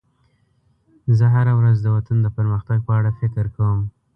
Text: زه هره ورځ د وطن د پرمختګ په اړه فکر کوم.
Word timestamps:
زه 1.17 1.25
هره 1.35 1.53
ورځ 1.59 1.77
د 1.81 1.87
وطن 1.95 2.17
د 2.21 2.27
پرمختګ 2.37 2.77
په 2.87 2.91
اړه 2.99 3.11
فکر 3.19 3.45
کوم. 3.55 3.79